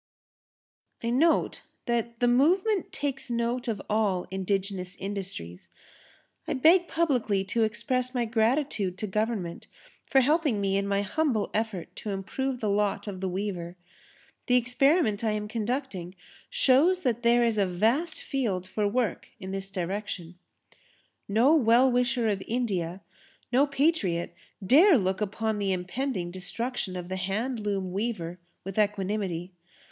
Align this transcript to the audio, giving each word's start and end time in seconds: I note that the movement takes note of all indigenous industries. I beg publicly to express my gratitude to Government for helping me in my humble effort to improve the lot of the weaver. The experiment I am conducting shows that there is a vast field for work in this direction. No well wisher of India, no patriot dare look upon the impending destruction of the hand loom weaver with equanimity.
I 1.03 1.11
note 1.11 1.61
that 1.85 2.21
the 2.21 2.27
movement 2.27 2.91
takes 2.91 3.29
note 3.29 3.67
of 3.67 3.79
all 3.87 4.25
indigenous 4.31 4.95
industries. 4.95 5.67
I 6.47 6.53
beg 6.53 6.87
publicly 6.87 7.43
to 7.43 7.61
express 7.63 8.15
my 8.15 8.25
gratitude 8.25 8.97
to 8.97 9.05
Government 9.05 9.67
for 10.07 10.21
helping 10.21 10.59
me 10.59 10.75
in 10.75 10.87
my 10.87 11.03
humble 11.03 11.51
effort 11.53 11.95
to 11.97 12.09
improve 12.09 12.61
the 12.61 12.67
lot 12.71 13.05
of 13.05 13.21
the 13.21 13.29
weaver. 13.29 13.77
The 14.47 14.55
experiment 14.55 15.23
I 15.23 15.33
am 15.33 15.47
conducting 15.47 16.15
shows 16.49 17.01
that 17.01 17.21
there 17.21 17.45
is 17.45 17.59
a 17.59 17.67
vast 17.67 18.23
field 18.23 18.65
for 18.65 18.87
work 18.87 19.27
in 19.39 19.51
this 19.51 19.69
direction. 19.69 20.33
No 21.27 21.53
well 21.53 21.91
wisher 21.91 22.27
of 22.27 22.41
India, 22.47 23.01
no 23.51 23.67
patriot 23.67 24.33
dare 24.65 24.97
look 24.97 25.21
upon 25.21 25.59
the 25.59 25.71
impending 25.71 26.31
destruction 26.31 26.95
of 26.95 27.07
the 27.07 27.17
hand 27.17 27.59
loom 27.59 27.91
weaver 27.91 28.39
with 28.63 28.79
equanimity. 28.79 29.53